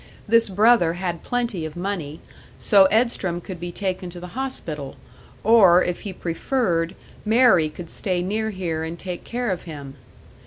[0.27, 2.21] This brother had plenty of money,
[2.57, 4.95] so Edstrom could be taken to the hospital;
[5.43, 9.93] or, if he preferred, Mary could stay near here and take care of him.